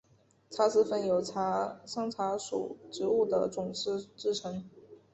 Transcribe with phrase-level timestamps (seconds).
[0.49, 4.67] 茶籽粉由山茶属植物的种子制成。